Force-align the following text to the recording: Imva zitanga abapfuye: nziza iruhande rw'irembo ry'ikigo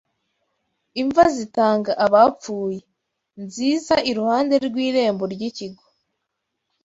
Imva 1.01 1.23
zitanga 1.35 1.91
abapfuye: 2.05 2.81
nziza 3.43 3.95
iruhande 4.09 4.55
rw'irembo 4.65 5.23
ry'ikigo 5.33 5.83